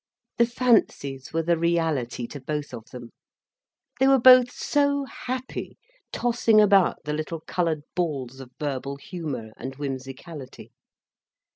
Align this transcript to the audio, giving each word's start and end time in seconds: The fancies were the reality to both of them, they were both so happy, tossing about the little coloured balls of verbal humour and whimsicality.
The 0.39 0.47
fancies 0.47 1.31
were 1.31 1.43
the 1.43 1.59
reality 1.59 2.25
to 2.25 2.39
both 2.41 2.73
of 2.73 2.85
them, 2.89 3.11
they 3.99 4.07
were 4.07 4.17
both 4.17 4.49
so 4.49 5.05
happy, 5.05 5.77
tossing 6.11 6.59
about 6.59 7.03
the 7.03 7.13
little 7.13 7.41
coloured 7.41 7.83
balls 7.93 8.39
of 8.39 8.49
verbal 8.59 8.95
humour 8.95 9.51
and 9.57 9.75
whimsicality. 9.75 10.71